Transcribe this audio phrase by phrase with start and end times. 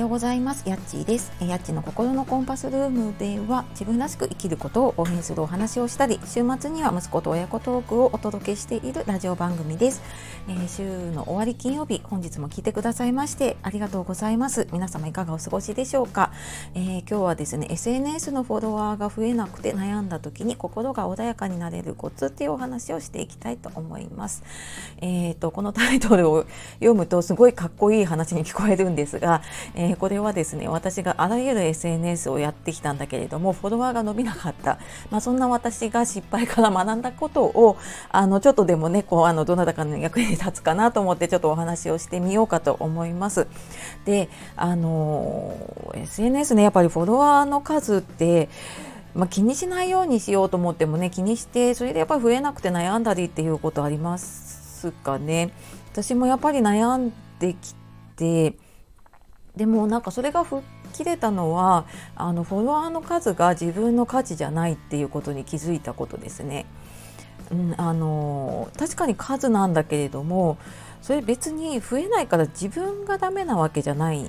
[0.00, 0.68] ようございます。
[0.68, 1.32] やっちーです。
[1.40, 10.02] やっちの心のコンパスルームでは自分らしく生きることを応援するお話をしたり週末には息子と親子トークをお届けしているラジオ番組です、
[10.48, 14.68] えー、週の終わり金曜日本日も聞いてくださいましてありがとうございます。
[14.72, 16.32] 皆様いかがお過ごしでしょうか、
[16.74, 24.44] えー、今日はですね SNS のフォロワーが増えなくて悩んだ時に心が穏やかになれるコツっていうお話をしていきたいと思います。
[24.98, 26.44] えーとこのタイトルを
[26.74, 29.42] 読むとすごいかっこいい話に聞こえるんですが、
[29.74, 34.78] えー、これはですね私があらゆる SNS をやってきたんだけれどもフォロワーが伸びなかった、
[35.10, 37.76] まあ、そんな私が失敗から学んだことを
[38.10, 43.46] あのちょっとでもねこうあのどなたかの役に立つかなと思ってちょっとお話をしてみようかと思います。
[44.04, 45.54] であの
[45.94, 48.48] SNS ねやっぱりフォロワーの数って
[49.14, 55.52] まあ、気にしないようにしようと思ってもね気にしてそれでやっぱり増えなくて悩んだりっていうことありますかね
[55.92, 57.74] 私もやっぱり悩んでき
[58.16, 58.54] て
[59.58, 66.66] でもなんかそれが吹っ切れたのはあのフォロワーの数が自分の価値じゃないっていうことに気づいたことですね。
[67.50, 70.58] うん、あの確かに数なんだけれども
[71.00, 74.28] それ別に増えないから自分がダメなわけじゃないん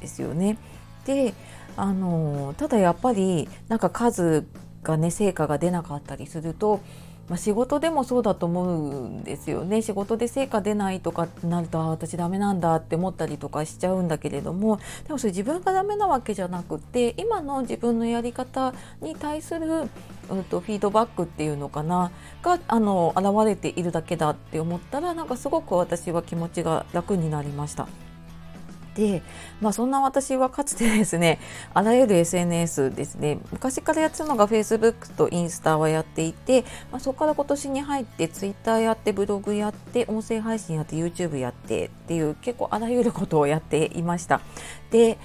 [0.00, 0.56] ですよね。
[1.04, 1.34] で
[1.76, 4.46] あのただやっぱりなんか数
[4.82, 6.80] がね成果が出なかったりすると
[7.28, 9.80] まあ、仕事でもそうだと思うんですよね。
[9.82, 14.78] 仕事で成果出ないとかってなるとあ私ダメなんだって思ったりとかしちゃうんだけれども。
[15.06, 19.88] でもそれ自分がダメなわけじゃなくて今の自分のやり方に対する、
[20.30, 22.10] うんと、フィードバックっていうのかな。
[22.42, 27.88] があの現れているだけだって思ったらなんかすごく私は気持ちが楽になりました。
[28.94, 29.22] で、
[29.60, 31.38] まあ、そんな私はかつてですね
[31.74, 44.40] あらゆる SNS ですね昔からやってたのが Facebook とインスタはやっていて、まあ、そこから今年に入って Twitter やってブログやって音声配信やって YouTube やってっていう結構あらゆることをやっていました。
[44.90, 45.18] で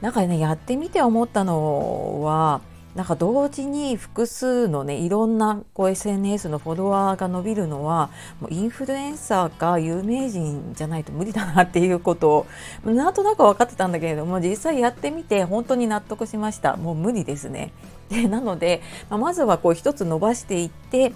[0.00, 2.60] なんかねやってみて思ったのは
[2.94, 8.10] なんか同時に複数のねいろんなこう SNS のフォロワーが伸びるのは
[8.40, 12.46] もうインフルエンサーか有名人じゃないと無理だなっていうことを
[12.84, 17.72] なんとなく分かってたんだけれども実際やってみて本当に納得しましたもう無理ですね。
[18.10, 21.12] でなので、まあ、まずはこう一つ伸ばしていって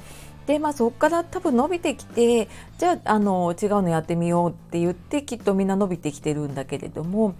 [0.49, 7.35] でまあ、そこから多分伸びてきてじゃああの違うのやってみようって言ってきっとみんな伸びてきてるんだけれども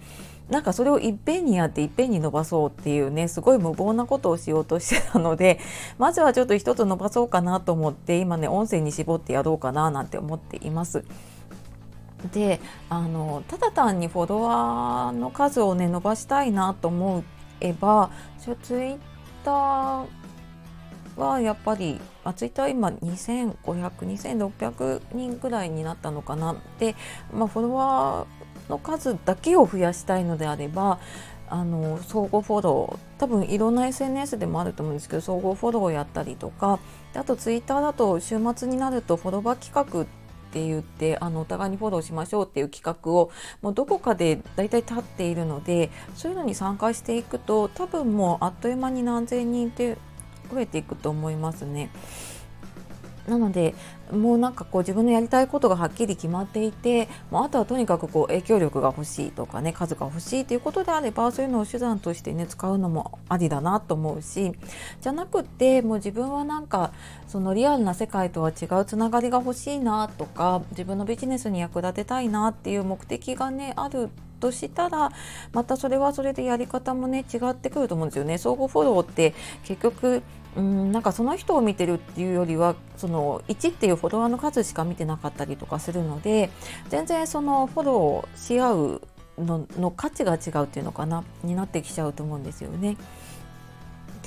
[0.49, 5.59] なんかそれをいっぺんにやっていっぺんに伸ばそうっていうねすごい無謀なことをしようとしてたので
[5.99, 11.05] まずはちょっと一つ伸ばそうかなと思って今ね音声に絞ってやろうかななんて思っています。
[12.33, 17.23] であのただ単にフォロワーの数をね伸ばしたいなと思
[17.61, 18.97] えばツイッ
[19.45, 20.05] ター
[21.19, 23.53] はやっぱり、あ、ツイッター今2500、
[24.53, 26.95] 2600人ぐらいになったのかなで、
[27.33, 30.99] まあ、フォロワーの数だけを増やしたいのであれば
[31.49, 36.79] あの相互フォロー多分いろんな SNS でもあると思うんですけど相互フォローをやったりとか
[37.15, 40.05] あとツイッターだと週末になるとフォロワー企画っ
[40.51, 43.31] て言ってあのお互いにフォローしましょうっていう企画を
[43.61, 49.97] もうどこかで大体立っているのでそういうのに参加していくと多分もうあっという間に何千人って
[50.51, 51.91] 増えていくと思いますね。
[53.29, 53.75] なので
[54.11, 64.53] もうなんかこう自分のやりたいことがはっきり決まっていてもうあとはとにかくこう影響力が欲しいとかね数が欲しいということであればそういうのを手段としてね使うのもありだなと思うし
[65.01, 66.91] じゃなくってもう自分はなんか
[67.27, 75.11] そのリアルな世界とは違うつながりが欲しいなとか自分のビジネスに役立てたいなっていう目的がねあるとしたら
[75.53, 78.37] またそれはそれでやり方もね違ってくると思うんですよね。
[78.37, 79.33] 相互フォローって
[79.63, 80.23] 結局
[80.55, 86.49] うんなんかその人を見てるっていうよりはその1っていうフォロワーの数しか見てなかったりとかするので
[86.89, 89.01] 全然そのフォローし合う
[89.37, 92.97] のの価値が違うっていうのかなになってきちゃうと思うんですよね。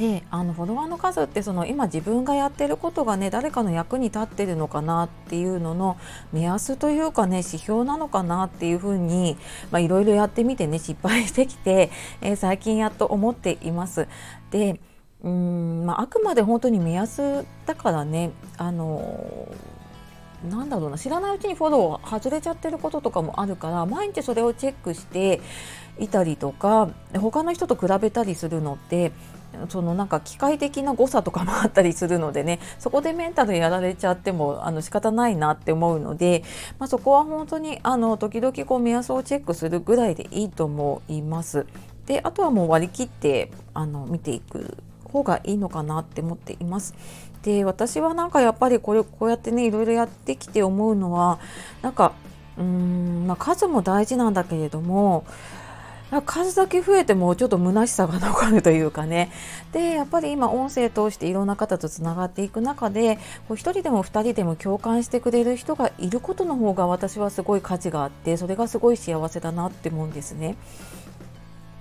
[0.02, 5.96] であのフォロワーの数ってその今自分がやってることがね誰かの役に立ってるのかなっていうのの
[6.32, 9.36] 目安というかね指標なのかなっていうふうに
[9.72, 14.08] いろいろやってみてね失敗してきて、えー、最近やっと思っています。
[14.50, 14.80] で
[15.22, 19.54] うん、まあ、あくまで本当に目安だからねあの
[20.50, 25.40] なんだろうな知らないうちにフォロー外れちゃってることとかもあるから毎日それをチェックして
[26.00, 29.12] いたりとか他の人と比べたりするのって
[29.68, 36.42] そのなんか機械的な誤差とかもあったりするのでね そこでメンタルやられちゃってもあの仕方ないなって思うので、
[36.78, 41.66] まあ、そこは本当にあの時々こう目安をチェックするぐらいでいいと思います。
[42.06, 46.94] であとはもう割り切ってあの見ていく方がいいのかなって思っています。
[47.42, 51.38] で私はなんかやっぱりこれこうやってねいろいろやってきて思うのは
[51.82, 52.12] なんか
[52.56, 55.24] うーん、まあ、数も大事なんだけれども
[56.20, 59.30] 数だけ増えてもちょっと虚しさが残るというかね
[59.72, 63.16] でやっぱり今音声通していろんな方とつながっていく中で
[63.48, 70.56] こう1人でも2人でも共感してくれる人がいることの方が私はすごい価値があってそれがすごい幸せだなって思うんですね。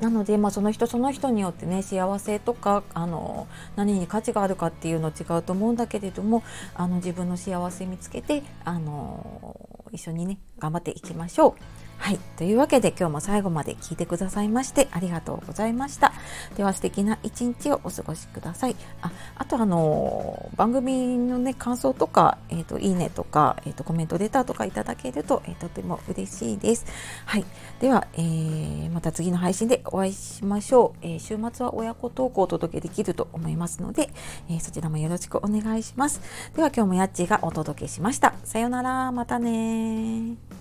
[0.02, 6.44] なので、まあ、その人その人によってね幸せとかあの何に価値があるかっていうの違うと思うんだけれども
[6.74, 9.56] あの自分の幸せ見つけてあの
[9.92, 11.91] 一緒にね頑張っていきましょう。
[12.02, 12.20] はい。
[12.36, 16.14] というわけで今日も最後まで聞いてくださいましてありがとうございました。
[16.58, 18.76] では素敵な一日をお過ごしください。
[19.04, 26.88] あ、あとあの番組のね、感想とか、えっ、ー、と、いいねとか、えっ、ー、と、コメントレターとかいただけると、え、とても嬉しいです。
[27.26, 27.46] はい。
[27.80, 31.06] では、えー、また次の配信でお会いしましょう。
[31.06, 34.10] え週末は親子トークをお届けできると思いますので、
[34.50, 36.20] えそちらもよろしくお願いします。
[36.56, 38.34] では今日もやっちーがお届けしました。
[38.44, 39.12] さようなら。
[39.12, 40.61] またね